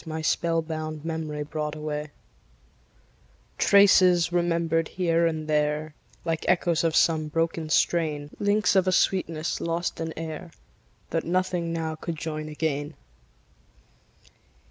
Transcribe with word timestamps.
My 0.03 0.23
spell 0.23 0.63
bound 0.63 1.05
memory 1.05 1.43
brought 1.43 1.75
away; 1.75 2.09
Traces, 3.59 4.31
remembered 4.33 4.87
here 4.87 5.27
and 5.27 5.47
there, 5.47 5.93
Like 6.25 6.43
echoes 6.49 6.83
of 6.83 6.95
some 6.95 7.27
broken 7.27 7.69
strain; 7.69 8.31
Links 8.39 8.75
of 8.75 8.87
a 8.87 8.91
sweetness 8.91 9.61
lost 9.61 9.99
in 9.99 10.11
air, 10.17 10.49
That 11.11 11.23
nothing 11.23 11.71
now 11.71 11.93
could 11.93 12.15
join 12.15 12.49
again. 12.49 12.95